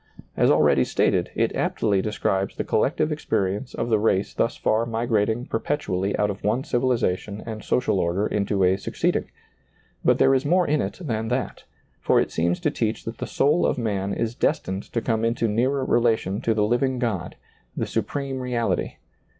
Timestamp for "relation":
15.85-16.41